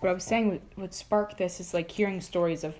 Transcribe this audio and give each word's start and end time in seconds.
what 0.00 0.10
I 0.10 0.12
was 0.12 0.24
saying 0.24 0.60
would, 0.76 0.94
sparked 0.94 1.38
this 1.38 1.60
is 1.60 1.72
like 1.72 1.90
hearing 1.90 2.20
stories 2.20 2.64
of 2.64 2.74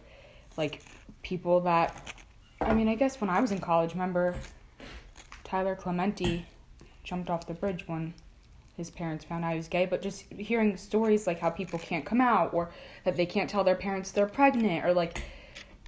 like 0.57 0.83
people 1.23 1.61
that 1.61 2.15
I 2.61 2.75
mean, 2.75 2.89
I 2.89 2.95
guess 2.95 3.21
when 3.21 3.31
I 3.31 3.41
was 3.41 3.53
in 3.53 3.59
college, 3.59 3.93
remember 3.93 4.35
Tyler 5.45 5.75
Clementi 5.75 6.47
jumped 7.05 7.31
off 7.31 7.47
the 7.47 7.55
bridge 7.55 7.85
when 7.87 8.13
his 8.77 8.91
parents 8.91 9.25
found 9.25 9.45
out 9.45 9.53
he 9.53 9.57
was 9.57 9.69
gay, 9.69 9.87
but 9.87 10.03
just 10.03 10.25
hearing 10.33 10.77
stories 10.77 11.27
like 11.27 11.39
how 11.39 11.51
people 11.51 11.79
can't 11.79 12.05
come 12.05 12.21
out 12.21 12.53
or 12.53 12.71
that 13.05 13.17
they 13.17 13.27
can't 13.27 13.49
tell 13.49 13.65
their 13.65 13.75
parents 13.75 14.11
they're 14.11 14.27
pregnant 14.27 14.85
or 14.85 14.93
like 14.93 15.23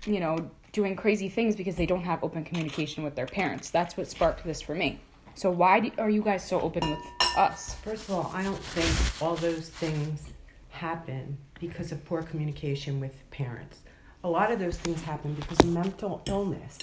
you 0.06 0.20
know, 0.20 0.50
doing 0.72 0.96
crazy 0.96 1.28
things 1.28 1.54
because 1.56 1.76
they 1.76 1.86
don't 1.86 2.02
have 2.02 2.22
open 2.24 2.44
communication 2.44 3.04
with 3.04 3.14
their 3.14 3.26
parents. 3.26 3.70
That's 3.70 3.96
what 3.96 4.08
sparked 4.08 4.44
this 4.44 4.60
for 4.60 4.74
me. 4.74 5.00
So 5.34 5.50
why 5.50 5.80
do, 5.80 5.90
are 5.98 6.10
you 6.10 6.22
guys 6.22 6.46
so 6.46 6.60
open 6.60 6.88
with 6.88 6.98
us? 7.36 7.74
First 7.76 8.08
of 8.08 8.14
all, 8.14 8.30
I 8.34 8.42
don't 8.42 8.58
think 8.58 9.22
all 9.22 9.36
those 9.36 9.68
things 9.68 10.28
happen 10.72 11.38
because 11.60 11.92
of 11.92 12.04
poor 12.04 12.22
communication 12.22 13.00
with 13.00 13.28
parents. 13.30 13.80
A 14.24 14.28
lot 14.28 14.50
of 14.50 14.58
those 14.58 14.76
things 14.76 15.02
happen 15.02 15.34
because 15.34 15.60
of 15.60 15.66
mental 15.68 16.22
illness. 16.26 16.78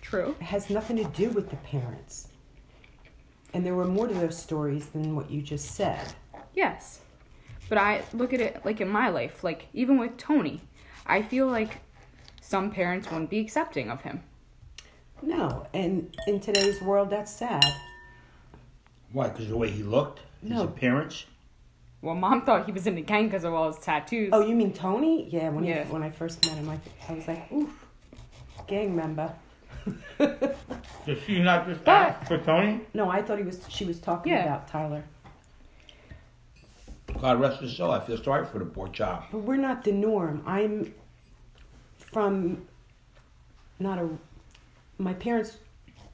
True. 0.00 0.34
It 0.40 0.44
has 0.44 0.70
nothing 0.70 0.96
to 0.96 1.04
do 1.04 1.30
with 1.30 1.50
the 1.50 1.56
parents. 1.56 2.28
And 3.54 3.64
there 3.64 3.74
were 3.74 3.84
more 3.86 4.06
to 4.08 4.14
those 4.14 4.36
stories 4.36 4.86
than 4.88 5.14
what 5.16 5.30
you 5.30 5.40
just 5.42 5.74
said. 5.74 6.12
Yes. 6.54 7.00
But 7.68 7.78
I 7.78 8.02
look 8.12 8.32
at 8.32 8.40
it 8.40 8.64
like 8.64 8.80
in 8.80 8.88
my 8.88 9.08
life, 9.08 9.44
like 9.44 9.66
even 9.72 9.98
with 9.98 10.16
Tony, 10.16 10.60
I 11.06 11.22
feel 11.22 11.46
like 11.46 11.78
some 12.40 12.70
parents 12.70 13.10
wouldn't 13.10 13.30
be 13.30 13.38
accepting 13.40 13.90
of 13.90 14.02
him. 14.02 14.22
No, 15.20 15.66
and 15.74 16.14
in 16.26 16.40
today's 16.40 16.80
world, 16.80 17.10
that's 17.10 17.32
sad. 17.32 17.64
Why? 19.12 19.28
Because 19.28 19.48
the 19.48 19.56
way 19.56 19.70
he 19.70 19.82
looked, 19.82 20.20
his 20.40 20.50
No. 20.50 20.64
appearance. 20.64 21.26
Well, 22.00 22.14
mom 22.14 22.42
thought 22.42 22.66
he 22.66 22.72
was 22.72 22.86
in 22.86 22.94
the 22.94 23.02
gang 23.02 23.24
because 23.26 23.44
of 23.44 23.52
all 23.52 23.72
his 23.72 23.78
tattoos. 23.82 24.30
Oh, 24.32 24.40
you 24.46 24.54
mean 24.54 24.72
Tony? 24.72 25.28
Yeah, 25.30 25.48
when 25.48 25.64
Yeah. 25.64 25.84
He, 25.84 25.92
when 25.92 26.02
I 26.02 26.10
first 26.10 26.44
met 26.46 26.54
him, 26.56 26.68
I, 26.70 26.78
I 27.08 27.14
was 27.16 27.26
like, 27.26 27.50
oof, 27.52 27.70
gang 28.68 28.94
member. 28.94 29.32
Did 30.18 31.18
she 31.26 31.40
not 31.42 31.66
just 31.66 31.84
But- 31.84 31.92
ask 31.92 32.28
for 32.28 32.38
Tony? 32.38 32.82
No, 32.94 33.10
I 33.10 33.22
thought 33.22 33.38
he 33.38 33.44
was. 33.44 33.60
She 33.68 33.84
was 33.84 33.98
talking 33.98 34.32
Yeah. 34.32 34.44
about 34.44 34.68
Tyler. 34.68 35.02
God 37.20 37.40
rest 37.40 37.60
his 37.62 37.76
soul. 37.76 37.90
I 37.90 38.00
feel 38.00 38.22
sorry 38.22 38.44
for 38.44 38.58
the 38.58 38.64
poor 38.66 38.88
child. 38.88 39.24
But 39.32 39.38
we're 39.38 39.56
not 39.56 39.82
the 39.82 39.92
norm. 39.92 40.42
I'm 40.46 40.94
from 41.96 42.66
not 43.80 43.98
a. 43.98 44.08
My 44.98 45.14
parents, 45.14 45.56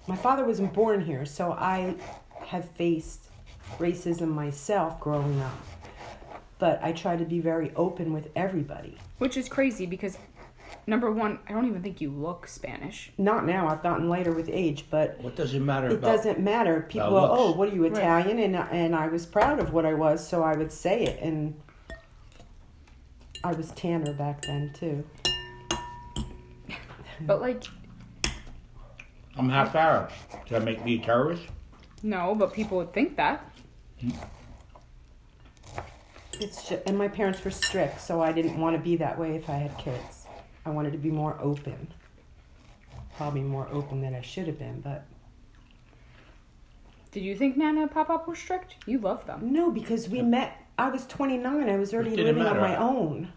my 0.06 0.16
father 0.16 0.44
wasn't 0.44 0.72
born 0.72 1.04
here, 1.04 1.26
so 1.26 1.52
I 1.52 1.96
have 2.46 2.70
faced 2.70 3.28
racism 3.78 4.28
myself 4.28 4.98
growing 5.00 5.40
up. 5.40 5.52
But 6.64 6.82
I 6.82 6.92
try 6.92 7.14
to 7.14 7.26
be 7.26 7.40
very 7.40 7.74
open 7.76 8.14
with 8.14 8.30
everybody. 8.34 8.96
Which 9.18 9.36
is 9.36 9.50
crazy 9.50 9.84
because, 9.84 10.16
number 10.86 11.10
one, 11.10 11.38
I 11.46 11.52
don't 11.52 11.66
even 11.66 11.82
think 11.82 12.00
you 12.00 12.10
look 12.10 12.46
Spanish. 12.48 13.12
Not 13.18 13.44
now. 13.44 13.68
I've 13.68 13.82
gotten 13.82 14.08
lighter 14.08 14.32
with 14.32 14.48
age, 14.50 14.86
but 14.90 15.20
What 15.20 15.36
does 15.36 15.52
it 15.52 15.60
matter 15.60 15.88
it 15.88 15.96
about? 15.96 16.16
doesn't 16.16 16.40
matter. 16.40 16.86
People, 16.88 17.08
about 17.18 17.36
go, 17.36 17.38
oh, 17.38 17.52
what 17.52 17.68
are 17.68 17.74
you 17.74 17.82
Right. 17.82 17.92
Italian? 17.92 18.38
And 18.38 18.56
and 18.56 18.96
I 18.96 19.08
was 19.08 19.26
proud 19.26 19.58
of 19.60 19.74
what 19.74 19.84
I 19.84 19.92
was, 19.92 20.26
so 20.26 20.42
I 20.42 20.56
would 20.56 20.72
say 20.72 21.04
it. 21.04 21.20
And 21.20 21.60
I 23.44 23.52
was 23.52 23.70
tanner 23.72 24.14
back 24.14 24.40
then 24.40 24.72
too. 24.74 25.04
But, 27.20 27.42
like, 27.42 27.62
I'm 29.36 29.50
half 29.50 29.74
Arab. 29.74 30.08
Does 30.30 30.48
that 30.48 30.64
make 30.64 30.82
me 30.82 30.94
a 30.94 31.04
terrorist? 31.04 31.42
no, 32.02 32.34
but 32.34 32.54
people 32.54 32.78
would 32.78 32.94
think 32.94 33.16
that. 33.18 33.52
Hmm. 34.00 34.12
It's 36.44 36.68
just, 36.68 36.82
and 36.86 36.98
my 36.98 37.08
parents 37.08 37.42
were 37.44 37.50
strict, 37.50 38.00
so 38.02 38.20
I 38.20 38.30
didn't 38.32 38.58
want 38.60 38.76
to 38.76 38.82
be 38.82 38.96
that 38.96 39.18
way 39.18 39.34
if 39.34 39.48
I 39.48 39.54
had 39.54 39.76
kids. 39.78 40.26
I 40.66 40.70
wanted 40.70 40.92
to 40.92 40.98
be 40.98 41.10
more 41.10 41.36
open. 41.40 41.88
Probably 43.16 43.42
more 43.42 43.66
open 43.72 44.02
than 44.02 44.14
I 44.14 44.20
should 44.20 44.46
have 44.46 44.58
been, 44.58 44.80
but 44.80 45.04
Did 47.12 47.22
you 47.22 47.34
think 47.36 47.56
Nana 47.56 47.82
and 47.82 47.90
Papa 47.90 48.22
were 48.26 48.34
strict? 48.34 48.74
You 48.86 48.98
love 48.98 49.24
them. 49.26 49.52
no, 49.52 49.70
because 49.70 50.08
we 50.08 50.20
met. 50.20 50.60
I 50.78 50.88
was 50.90 51.06
29. 51.06 51.70
I 51.70 51.76
was 51.76 51.94
already 51.94 52.10
It 52.12 52.16
didn't 52.16 52.36
living 52.38 52.42
on 52.46 52.56
matter. 52.60 52.68
my 52.68 52.76
own. 52.76 53.32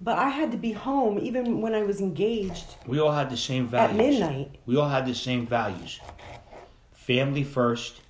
But 0.00 0.18
I 0.18 0.30
had 0.30 0.50
to 0.52 0.56
be 0.56 0.72
home 0.72 1.18
even 1.20 1.60
when 1.60 1.74
I 1.74 1.82
was 1.84 2.00
engaged 2.00 2.76
We 2.86 2.98
all 2.98 3.12
had 3.12 3.30
the 3.30 3.36
same 3.36 3.68
values 3.68 3.90
at 3.92 3.96
values. 3.96 4.20
midnight. 4.20 4.56
We 4.66 4.76
all 4.76 4.88
had 4.88 5.06
the 5.06 5.14
same 5.14 5.46
values. 5.46 6.00
Family 6.92 7.44
first. 7.44 8.00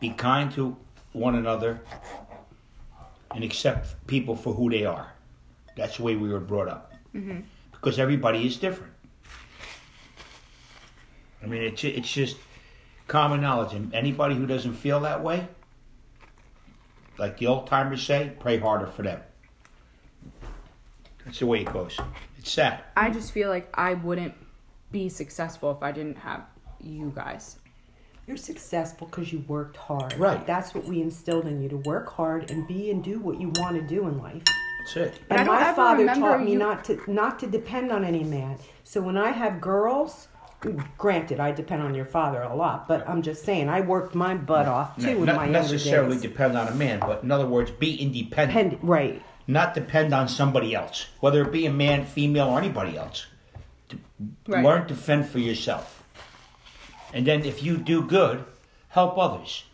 Be 0.00 0.10
kind 0.10 0.50
to 0.52 0.76
one 1.12 1.34
another. 1.34 1.82
And 3.34 3.44
accept 3.44 4.06
people 4.06 4.34
for 4.34 4.52
who 4.54 4.70
they 4.70 4.84
are. 4.84 5.12
That's 5.76 5.98
the 5.98 6.02
way 6.02 6.16
we 6.16 6.28
were 6.28 6.40
brought 6.40 6.68
up. 6.68 6.92
Mm-hmm. 7.14 7.40
Because 7.72 7.98
everybody 7.98 8.46
is 8.46 8.56
different. 8.56 8.92
I 11.42 11.46
mean, 11.46 11.62
it's 11.62 11.82
it's 11.84 12.12
just 12.12 12.36
common 13.06 13.40
knowledge, 13.40 13.72
and 13.72 13.94
anybody 13.94 14.34
who 14.34 14.46
doesn't 14.46 14.74
feel 14.74 15.00
that 15.00 15.22
way, 15.22 15.48
like 17.18 17.38
the 17.38 17.46
old 17.46 17.66
timers 17.66 18.02
say, 18.02 18.32
pray 18.40 18.58
harder 18.58 18.86
for 18.86 19.02
them. 19.02 19.20
That's 21.24 21.38
the 21.38 21.46
way 21.46 21.60
it 21.60 21.72
goes. 21.72 21.98
It's 22.38 22.50
sad. 22.50 22.82
I 22.96 23.10
just 23.10 23.32
feel 23.32 23.48
like 23.48 23.70
I 23.74 23.94
wouldn't 23.94 24.34
be 24.90 25.08
successful 25.08 25.70
if 25.70 25.82
I 25.82 25.92
didn't 25.92 26.18
have 26.18 26.42
you 26.80 27.12
guys. 27.14 27.59
You're 28.30 28.36
successful 28.36 29.08
because 29.08 29.32
you 29.32 29.40
worked 29.48 29.76
hard. 29.76 30.16
Right. 30.16 30.46
That's 30.46 30.72
what 30.72 30.84
we 30.84 31.02
instilled 31.02 31.46
in 31.46 31.60
you 31.60 31.68
to 31.70 31.78
work 31.78 32.12
hard 32.12 32.48
and 32.52 32.64
be 32.68 32.88
and 32.92 33.02
do 33.02 33.18
what 33.18 33.40
you 33.40 33.50
want 33.56 33.74
to 33.74 33.82
do 33.82 34.06
in 34.06 34.18
life. 34.18 34.44
That's 34.84 34.96
it. 34.96 35.18
And 35.30 35.48
my 35.48 35.72
father 35.72 36.06
taught 36.06 36.44
me 36.44 36.52
you- 36.52 36.58
not 36.60 36.84
to 36.84 37.00
not 37.10 37.40
to 37.40 37.48
depend 37.48 37.90
on 37.90 38.04
any 38.04 38.22
man. 38.22 38.58
So 38.84 39.00
when 39.00 39.16
I 39.16 39.32
have 39.32 39.60
girls, 39.60 40.28
granted 40.96 41.40
I 41.40 41.50
depend 41.50 41.82
on 41.82 41.92
your 41.92 42.04
father 42.04 42.40
a 42.42 42.54
lot, 42.54 42.86
but 42.86 43.02
I'm 43.08 43.20
just 43.20 43.44
saying 43.44 43.68
I 43.68 43.80
worked 43.80 44.14
my 44.14 44.36
butt 44.36 44.68
off 44.68 44.96
too 44.96 45.08
in 45.08 45.24
not 45.24 45.34
my 45.34 45.44
younger 45.46 45.62
necessarily 45.62 46.12
days. 46.12 46.22
depend 46.22 46.56
on 46.56 46.68
a 46.68 46.74
man, 46.76 47.00
but 47.00 47.24
in 47.24 47.32
other 47.32 47.48
words, 47.48 47.72
be 47.72 47.96
independent. 48.00 48.70
Depend- 48.70 48.88
right. 48.88 49.22
Not 49.48 49.74
depend 49.74 50.14
on 50.14 50.28
somebody 50.28 50.72
else, 50.72 51.06
whether 51.18 51.42
it 51.42 51.50
be 51.50 51.66
a 51.66 51.72
man, 51.72 52.04
female, 52.04 52.46
or 52.50 52.60
anybody 52.60 52.96
else. 52.96 53.26
Right. 54.46 54.64
Learn 54.64 54.86
to 54.86 54.94
fend 54.94 55.26
for 55.28 55.40
yourself. 55.40 55.99
And 57.12 57.26
then 57.26 57.44
if 57.44 57.62
you 57.62 57.76
do 57.76 58.02
good, 58.02 58.44
help 58.88 59.18
others. 59.18 59.64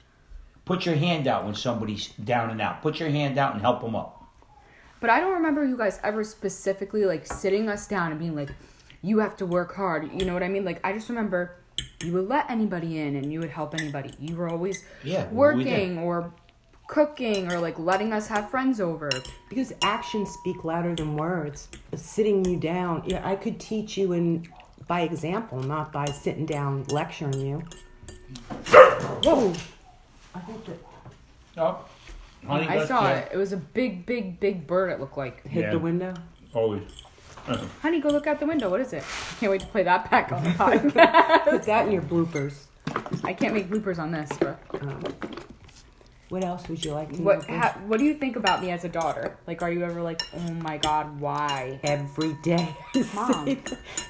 Put 0.64 0.84
your 0.84 0.96
hand 0.96 1.28
out 1.28 1.44
when 1.44 1.54
somebody's 1.54 2.08
down 2.08 2.50
and 2.50 2.60
out. 2.60 2.82
Put 2.82 2.98
your 2.98 3.08
hand 3.10 3.38
out 3.38 3.52
and 3.52 3.60
help 3.62 3.82
them 3.82 3.94
up. 3.94 4.12
But 5.00 5.10
I 5.10 5.20
don't 5.20 5.34
remember 5.34 5.64
you 5.64 5.76
guys 5.76 6.00
ever 6.02 6.24
specifically 6.24 7.04
like 7.04 7.26
sitting 7.26 7.68
us 7.68 7.86
down 7.86 8.10
and 8.10 8.18
being 8.18 8.34
like, 8.34 8.50
you 9.02 9.18
have 9.18 9.36
to 9.36 9.46
work 9.46 9.74
hard. 9.74 10.10
You 10.12 10.24
know 10.24 10.34
what 10.34 10.42
I 10.42 10.48
mean? 10.48 10.64
Like, 10.64 10.80
I 10.84 10.92
just 10.92 11.08
remember 11.08 11.56
you 12.02 12.12
would 12.14 12.28
let 12.28 12.50
anybody 12.50 12.98
in 12.98 13.14
and 13.16 13.32
you 13.32 13.40
would 13.40 13.50
help 13.50 13.74
anybody. 13.74 14.10
You 14.18 14.36
were 14.36 14.48
always 14.48 14.84
Yeah, 15.04 15.28
working 15.30 15.96
did. 15.96 15.98
or 15.98 16.32
cooking 16.88 17.50
or 17.52 17.58
like 17.60 17.78
letting 17.78 18.12
us 18.12 18.26
have 18.28 18.50
friends 18.50 18.80
over. 18.80 19.10
Because 19.48 19.72
actions 19.82 20.30
speak 20.30 20.64
louder 20.64 20.94
than 20.94 21.16
words. 21.16 21.68
Sitting 21.94 22.44
you 22.44 22.58
down, 22.58 23.02
yeah, 23.06 23.20
I 23.26 23.36
could 23.36 23.60
teach 23.60 23.96
you 23.96 24.12
in 24.12 24.48
by 24.88 25.00
example, 25.02 25.60
not 25.62 25.92
by 25.92 26.06
sitting 26.06 26.46
down 26.46 26.84
lecturing 26.90 27.40
you. 27.40 27.62
Whoa! 29.24 29.52
I 30.34 30.40
think 30.40 30.64
that 30.66 30.78
Oh, 31.58 31.84
honey, 32.46 32.64
I 32.66 32.72
that's- 32.80 32.88
saw 32.88 33.08
yeah, 33.08 33.16
it. 33.20 33.30
It 33.32 33.36
was 33.38 33.52
a 33.52 33.56
big, 33.56 34.04
big, 34.06 34.38
big 34.38 34.66
bird, 34.66 34.90
it 34.90 35.00
looked 35.00 35.16
like. 35.16 35.46
hit 35.46 35.64
Yeah. 35.64 35.70
the 35.70 35.78
window. 35.78 36.14
Always. 36.52 36.82
Honey, 37.80 38.00
go 38.00 38.08
look 38.08 38.26
out 38.26 38.40
the 38.40 38.46
window. 38.46 38.68
What 38.68 38.80
is 38.80 38.92
it? 38.92 39.04
Can't 39.40 39.50
wait 39.52 39.60
to 39.62 39.66
play 39.68 39.84
that 39.84 40.10
back 40.10 40.32
on 40.32 40.42
the 40.42 40.50
podcast. 40.58 41.44
Put 41.44 41.62
that 41.64 41.86
in 41.86 41.92
your 41.92 42.02
bloopers. 42.02 42.64
I 43.24 43.32
can't 43.32 43.54
make 43.54 43.68
bloopers 43.70 43.98
on 43.98 44.10
this, 44.10 44.30
but 44.38 44.58
Um, 44.80 45.02
what 46.28 46.42
else 46.44 46.68
would 46.68 46.84
you 46.84 46.92
like 46.92 47.12
to 47.12 47.22
what 47.22 47.48
know? 47.48 47.56
ha, 47.58 47.78
what 47.86 47.98
do 47.98 48.04
you 48.04 48.14
think 48.14 48.36
about 48.36 48.60
me 48.60 48.70
as 48.70 48.84
a 48.84 48.88
daughter? 48.88 49.38
Like, 49.46 49.62
are 49.62 49.70
you 49.70 49.84
ever 49.84 50.02
like, 50.02 50.22
oh 50.34 50.52
my 50.54 50.76
god, 50.78 51.20
why? 51.20 51.78
Every 51.84 52.34
day, 52.42 52.74
Mom. 53.14 53.56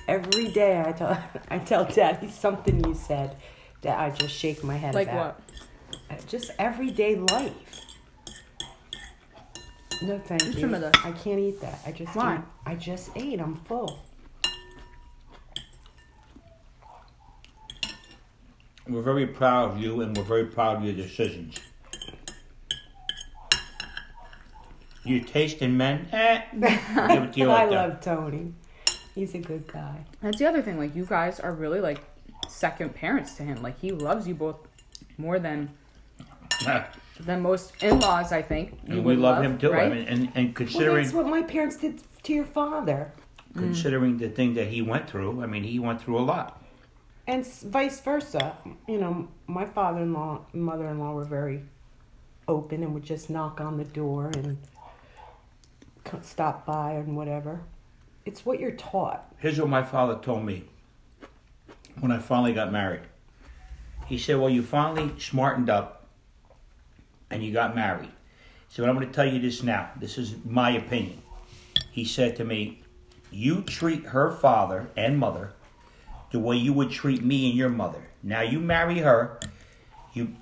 every 0.08 0.50
day 0.50 0.82
I 0.84 0.92
tell 0.92 1.22
I 1.50 1.58
tell 1.58 1.84
Daddy 1.84 2.30
something 2.30 2.82
you 2.84 2.94
said 2.94 3.36
that 3.82 3.98
I 3.98 4.10
just 4.10 4.34
shake 4.34 4.64
my 4.64 4.76
head 4.76 4.94
Like 4.94 5.08
about. 5.08 5.40
what? 5.40 6.18
Uh, 6.18 6.22
Just 6.26 6.50
everyday 6.58 7.16
life. 7.16 7.52
No, 10.02 10.18
thank 10.18 10.42
Eat 10.44 10.54
you. 10.56 10.60
some 10.62 10.74
of 10.74 10.80
this. 10.80 10.92
I 11.04 11.12
can't 11.12 11.38
eat 11.40 11.60
that. 11.60 11.80
I 11.86 11.92
just 11.92 12.14
Why? 12.14 12.36
ate- 12.36 12.40
I 12.64 12.74
just 12.74 13.10
ate. 13.16 13.40
I'm 13.40 13.56
full. 13.64 14.02
We're 18.88 19.02
very 19.02 19.26
proud 19.26 19.70
of 19.72 19.78
you 19.78 20.00
and 20.00 20.16
we're 20.16 20.22
very 20.22 20.46
proud 20.46 20.76
of 20.78 20.84
your 20.84 20.94
decisions. 20.94 21.56
Your 25.06 25.22
taste 25.24 25.62
in 25.62 25.76
men, 25.76 26.08
eh, 26.12 26.42
give 26.52 27.22
it 27.24 27.32
to 27.34 27.40
you 27.40 27.50
I 27.50 27.64
like 27.64 27.70
that. 27.70 27.88
love 27.88 28.00
Tony. 28.00 28.52
He's 29.14 29.34
a 29.34 29.38
good 29.38 29.66
guy. 29.72 30.04
That's 30.20 30.38
the 30.38 30.46
other 30.46 30.60
thing. 30.62 30.78
Like, 30.78 30.94
you 30.94 31.04
guys 31.06 31.40
are 31.40 31.52
really 31.52 31.80
like 31.80 32.00
second 32.48 32.94
parents 32.94 33.34
to 33.36 33.42
him. 33.44 33.62
Like, 33.62 33.78
he 33.80 33.90
loves 33.92 34.26
you 34.28 34.34
both 34.34 34.58
more 35.18 35.38
than 35.38 35.70
than 37.20 37.40
most 37.42 37.72
in-laws. 37.82 38.32
I 38.32 38.42
think. 38.42 38.78
And 38.86 38.96
we 38.96 39.00
would 39.00 39.18
love 39.18 39.42
him 39.42 39.58
too. 39.58 39.70
right? 39.70 39.90
I 39.90 39.94
mean, 39.94 40.06
and, 40.08 40.22
and 40.34 40.46
Well, 40.48 40.54
considering 40.54 41.02
that's 41.04 41.14
what 41.14 41.26
my 41.26 41.42
parents 41.42 41.76
did 41.76 42.02
to 42.24 42.32
your 42.32 42.44
father, 42.44 43.12
considering 43.54 44.18
the 44.18 44.28
thing 44.28 44.54
that 44.54 44.68
he 44.68 44.82
went 44.82 45.08
through, 45.08 45.42
I 45.42 45.46
mean, 45.46 45.62
he 45.64 45.78
went 45.78 46.00
through 46.02 46.18
a 46.18 46.26
lot. 46.34 46.62
and 47.26 47.46
vice 47.46 48.00
versa. 48.00 48.56
You 48.86 48.98
know, 48.98 49.28
my 49.46 49.64
father-in-law, 49.64 50.46
and 50.52 50.62
mother-in-law 50.62 51.12
were 51.14 51.24
very 51.24 51.62
open 52.48 52.82
and 52.82 52.92
would 52.94 53.02
just 53.02 53.30
knock 53.30 53.60
on 53.60 53.76
the 53.76 53.84
door 53.84 54.30
and 54.34 54.56
co- 54.74 54.75
stop 56.22 56.66
by 56.66 56.92
and 56.92 57.16
whatever. 57.16 57.60
It's 58.24 58.44
what 58.44 58.60
you're 58.60 58.72
taught. 58.72 59.32
Here's 59.38 59.58
what 59.58 59.68
my 59.68 59.82
father 59.82 60.18
told 60.20 60.44
me 60.44 60.64
when 62.00 62.10
I 62.10 62.18
finally 62.18 62.52
got 62.52 62.72
married. 62.72 63.02
He 64.06 64.18
said, 64.18 64.38
Well, 64.38 64.50
you 64.50 64.62
finally 64.62 65.12
smartened 65.18 65.70
up 65.70 66.06
and 67.30 67.42
you 67.42 67.52
got 67.52 67.74
married. 67.74 68.10
So 68.68 68.84
I'm 68.84 68.94
going 68.94 69.06
to 69.06 69.12
tell 69.12 69.26
you 69.26 69.40
this 69.40 69.62
now. 69.62 69.90
This 69.96 70.18
is 70.18 70.36
my 70.44 70.70
opinion. 70.70 71.22
He 71.90 72.04
said 72.04 72.36
to 72.36 72.44
me, 72.44 72.82
You 73.30 73.62
treat 73.62 74.06
her 74.06 74.30
father 74.30 74.90
and 74.96 75.18
mother 75.18 75.52
the 76.30 76.38
way 76.38 76.56
you 76.56 76.72
would 76.72 76.90
treat 76.90 77.22
me 77.22 77.48
and 77.48 77.58
your 77.58 77.68
mother. 77.68 78.02
Now 78.22 78.42
you 78.42 78.58
marry 78.58 78.98
her, 78.98 79.38
you 80.12 80.36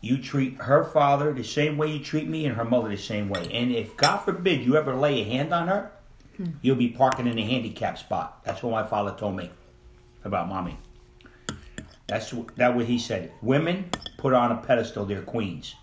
you 0.00 0.18
treat 0.18 0.56
her 0.56 0.84
father 0.84 1.32
the 1.32 1.44
same 1.44 1.76
way 1.76 1.92
you 1.92 2.02
treat 2.02 2.26
me 2.26 2.46
and 2.46 2.56
her 2.56 2.64
mother 2.64 2.88
the 2.88 2.96
same 2.96 3.28
way. 3.28 3.48
And 3.52 3.70
if 3.70 3.96
God 3.96 4.18
forbid 4.18 4.64
you 4.64 4.76
ever 4.76 4.94
lay 4.94 5.20
a 5.20 5.24
hand 5.24 5.52
on 5.52 5.68
her, 5.68 5.90
hmm. 6.36 6.46
you'll 6.62 6.76
be 6.76 6.88
parking 6.88 7.26
in 7.26 7.38
a 7.38 7.44
handicap 7.44 7.98
spot. 7.98 8.42
That's 8.44 8.62
what 8.62 8.72
my 8.72 8.82
father 8.82 9.14
told 9.18 9.36
me 9.36 9.50
about 10.24 10.48
mommy. 10.48 10.78
That's 12.06 12.34
that 12.56 12.74
what 12.74 12.86
he 12.86 12.98
said. 12.98 13.32
Women 13.40 13.90
put 14.16 14.32
on 14.32 14.50
a 14.50 14.56
pedestal, 14.56 15.04
they're 15.04 15.22
queens. 15.22 15.76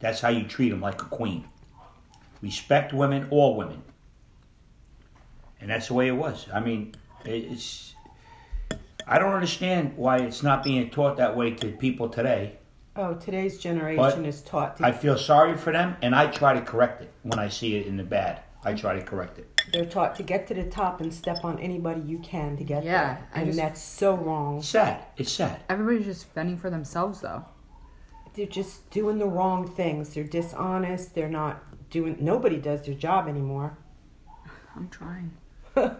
That's 0.00 0.20
how 0.20 0.30
you 0.30 0.44
treat 0.44 0.70
them 0.70 0.80
like 0.80 1.02
a 1.02 1.06
queen. 1.06 1.44
Respect 2.40 2.92
women, 2.92 3.26
all 3.30 3.56
women. 3.56 3.82
And 5.60 5.70
that's 5.70 5.88
the 5.88 5.94
way 5.94 6.08
it 6.08 6.16
was. 6.16 6.46
I 6.52 6.60
mean, 6.60 6.94
it's. 7.24 7.94
I 9.06 9.18
don't 9.18 9.34
understand 9.34 9.96
why 9.96 10.18
it's 10.18 10.42
not 10.42 10.64
being 10.64 10.88
taught 10.88 11.18
that 11.18 11.36
way 11.36 11.50
to 11.52 11.68
people 11.68 12.08
today. 12.08 12.58
Oh, 12.96 13.14
today's 13.14 13.58
generation 13.58 13.96
But 14.22 14.24
is 14.24 14.40
taught 14.42 14.76
to 14.76 14.86
I 14.86 14.92
feel 14.92 15.18
sorry 15.18 15.56
for 15.56 15.72
them, 15.72 15.96
and 16.00 16.14
I 16.14 16.28
try 16.28 16.54
to 16.54 16.60
correct 16.60 17.02
it 17.02 17.10
when 17.22 17.38
I 17.38 17.48
see 17.48 17.76
it 17.76 17.86
in 17.86 17.96
the 17.96 18.04
bad. 18.04 18.40
I 18.64 18.72
try 18.74 18.94
to 18.98 19.02
correct 19.04 19.38
it. 19.38 19.50
they're 19.72 19.84
taught 19.84 20.14
to 20.16 20.22
get 20.22 20.46
to 20.46 20.54
the 20.54 20.64
top 20.64 21.00
and 21.00 21.12
step 21.12 21.38
on 21.44 21.58
anybody 21.58 22.00
you 22.02 22.18
can 22.18 22.56
to 22.56 22.64
get 22.64 22.84
Yeah, 22.84 22.92
there. 23.14 23.28
I 23.34 23.38
And 23.40 23.46
just- 23.48 23.58
that's 23.58 23.82
so 23.82 24.14
wrong. 24.16 24.58
It's 24.58 24.68
sad. 24.68 25.04
It's 25.16 25.32
sad. 25.32 25.62
Everybody's 25.68 26.06
just 26.06 26.26
fending 26.26 26.56
for 26.56 26.70
themselves, 26.70 27.20
though. 27.20 27.44
They're 28.34 28.46
just 28.46 28.88
doing 28.90 29.18
the 29.18 29.26
wrong 29.26 29.66
things. 29.66 30.14
They're 30.14 30.24
dishonest. 30.24 31.14
They're 31.14 31.28
not 31.28 31.62
doing 31.90 32.16
nobody 32.20 32.56
does 32.58 32.84
their 32.86 32.94
job 32.94 33.28
anymore. 33.28 33.76
I'm 34.76 34.88
trying. 34.88 35.32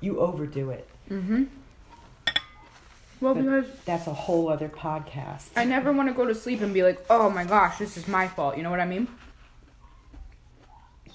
You 0.00 0.20
overdo 0.20 0.70
it. 0.70 0.86
Mm-hmm. 1.10 1.44
Well, 3.20 3.34
But- 3.34 3.44
because 3.44 3.66
That's 3.86 4.06
a 4.06 4.12
whole 4.14 4.48
other 4.48 4.68
podcast. 4.68 5.48
I 5.56 5.64
never 5.64 5.92
want 5.92 6.08
to 6.08 6.14
go 6.14 6.26
to 6.26 6.34
sleep 6.34 6.60
and 6.60 6.74
be 6.74 6.82
like, 6.82 7.04
oh 7.08 7.30
my 7.30 7.44
gosh, 7.44 7.78
this 7.78 7.96
is 7.96 8.06
my 8.08 8.28
fault. 8.28 8.56
You 8.56 8.62
know 8.62 8.70
what 8.70 8.80
I 8.80 8.86
mean? 8.86 9.08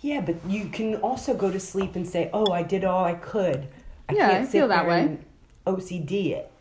Yeah, 0.02 0.22
but 0.22 0.36
you 0.48 0.66
can 0.70 0.96
also 0.96 1.36
go 1.36 1.52
to 1.52 1.60
sleep 1.60 1.96
and 1.96 2.08
say, 2.08 2.32
"Oh, 2.34 2.52
I 2.52 2.64
did 2.64 2.84
all 2.84 3.04
I 3.06 3.14
could." 3.14 3.68
I 4.10 4.14
Yeah, 4.14 4.30
can't 4.32 4.48
I 4.48 4.52
feel 4.52 4.68
that 4.70 4.88
way. 4.88 5.20
OCD 5.68 6.32
it. 6.32 6.52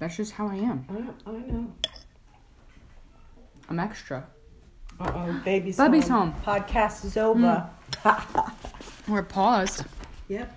That's 0.00 0.16
just 0.16 0.32
how 0.32 0.48
I 0.48 0.56
am. 0.56 0.84
I, 0.90 1.30
I 1.30 1.32
know. 1.32 1.72
I'm 3.68 3.78
extra. 3.78 4.26
Uh 4.98 5.12
oh, 5.14 5.40
baby's 5.44 5.76
Bubby's 5.76 6.08
home. 6.08 6.32
home. 6.32 6.42
Podcast 6.42 7.04
is 7.04 7.16
over. 7.16 7.70
We're 9.08 9.22
paused. 9.22 9.84
Yep. 10.26 10.52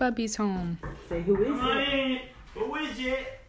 Bubby's 0.00 0.36
home. 0.36 0.78
Say 1.10 1.20
who 1.20 1.36
is 1.42 1.60
it? 1.62 2.22
Who 2.54 2.74
is 2.76 2.98
it? 2.98 3.39